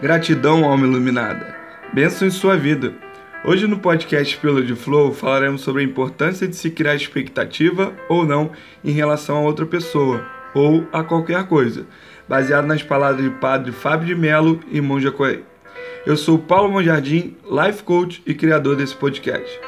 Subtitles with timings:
[0.00, 1.54] Gratidão, alma iluminada.
[1.92, 2.94] Bênção em sua vida.
[3.44, 8.24] Hoje no podcast Pílula de Flow falaremos sobre a importância de se criar expectativa ou
[8.24, 8.50] não
[8.82, 11.86] em relação a outra pessoa ou a qualquer coisa,
[12.26, 15.44] baseado nas palavras de Padre Fábio de Melo e Monja Coelho.
[16.06, 19.60] Eu sou Paulo Monjardim, life coach e criador desse podcast.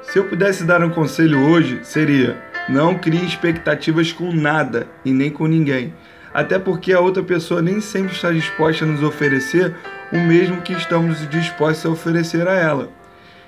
[0.00, 5.30] Se eu pudesse dar um conselho hoje, seria: não crie expectativas com nada e nem
[5.30, 5.92] com ninguém
[6.34, 9.72] até porque a outra pessoa nem sempre está disposta a nos oferecer
[10.12, 12.90] o mesmo que estamos dispostos a oferecer a ela.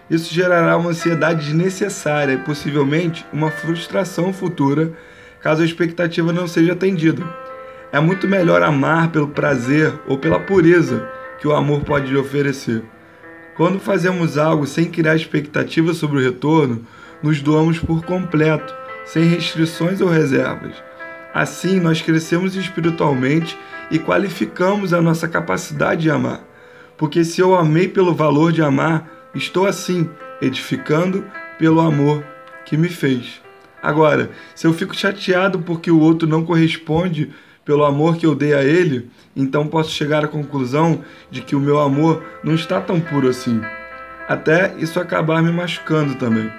[0.09, 4.93] Isso gerará uma ansiedade desnecessária e possivelmente uma frustração futura
[5.43, 7.25] caso a expectativa não seja atendida.
[7.93, 11.09] É muito melhor amar pelo prazer ou pela pureza
[11.41, 12.85] que o amor pode lhe oferecer.
[13.57, 16.87] Quando fazemos algo sem criar expectativa sobre o retorno,
[17.23, 18.73] nos doamos por completo,
[19.05, 20.86] sem restrições ou reservas.
[21.37, 23.59] Assim, nós crescemos espiritualmente
[23.91, 26.41] e qualificamos a nossa capacidade de amar.
[26.97, 30.09] Porque se eu amei pelo valor de amar, estou assim,
[30.41, 31.27] edificando
[31.59, 32.25] pelo amor
[32.65, 33.43] que me fez.
[33.83, 37.31] Agora, se eu fico chateado porque o outro não corresponde
[37.67, 41.61] pelo amor que eu dei a ele, então posso chegar à conclusão de que o
[41.61, 43.61] meu amor não está tão puro assim.
[44.27, 46.51] Até isso acabar me machucando também.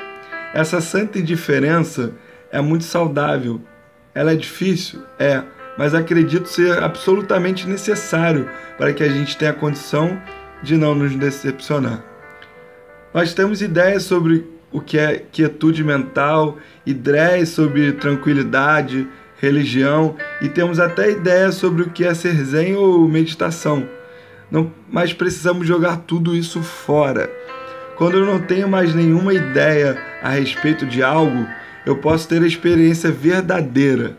[0.53, 2.13] Essa santa indiferença
[2.51, 3.59] é muito saudável
[4.17, 5.03] ela é difícil?
[5.19, 5.43] É,
[5.77, 10.19] mas acredito ser absolutamente necessário para que a gente tenha condição
[10.63, 12.03] de não nos decepcionar.
[13.13, 19.07] Nós temos ideias sobre o que é quietude mental, ideias sobre tranquilidade,
[19.39, 23.87] religião e temos até ideias sobre o que é ser zen ou meditação.
[24.49, 27.29] Não, mas precisamos jogar tudo isso fora.
[27.95, 31.47] Quando eu não tenho mais nenhuma ideia a respeito de algo,
[31.87, 34.17] eu posso ter a experiência verdadeira.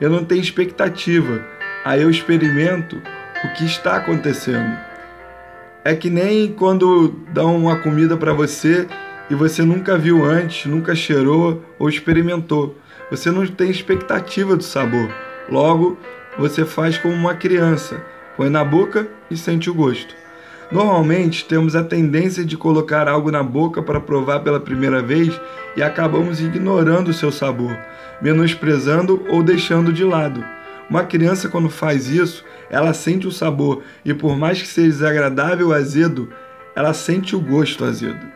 [0.00, 1.40] Eu não tenho expectativa,
[1.84, 3.00] aí eu experimento
[3.44, 4.76] o que está acontecendo.
[5.84, 8.88] É que nem quando dão uma comida para você
[9.30, 12.76] e você nunca viu antes, nunca cheirou ou experimentou.
[13.08, 15.08] Você não tem expectativa do sabor.
[15.48, 15.96] Logo,
[16.36, 18.02] você faz como uma criança,
[18.36, 20.12] põe na boca e sente o gosto.
[20.70, 25.40] Normalmente temos a tendência de colocar algo na boca para provar pela primeira vez
[25.76, 27.76] e acabamos ignorando o seu sabor,
[28.20, 30.44] menosprezando ou deixando de lado.
[30.90, 35.72] Uma criança, quando faz isso, ela sente o sabor e, por mais que seja desagradável
[35.72, 36.28] azedo,
[36.74, 38.26] ela sente o gosto azedo.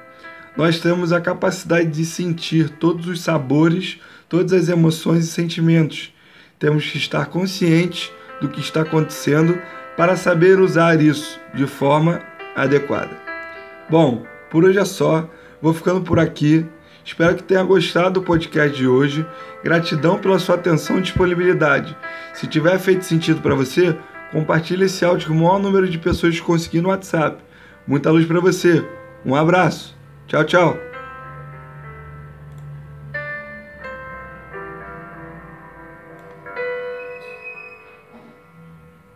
[0.57, 6.13] Nós temos a capacidade de sentir todos os sabores, todas as emoções e sentimentos.
[6.59, 8.11] Temos que estar conscientes
[8.41, 9.59] do que está acontecendo
[9.97, 12.21] para saber usar isso de forma
[12.57, 13.11] adequada.
[13.89, 15.29] Bom, por hoje é só.
[15.61, 16.67] Vou ficando por aqui.
[17.05, 19.27] Espero que tenha gostado do podcast de hoje.
[19.63, 21.97] Gratidão pela sua atenção e disponibilidade.
[22.33, 23.97] Se tiver feito sentido para você,
[24.33, 27.43] compartilhe esse áudio com o maior número de pessoas que conseguir no WhatsApp.
[27.87, 28.85] Muita luz para você.
[29.25, 29.97] Um abraço.
[30.27, 30.90] Tchau, tchau.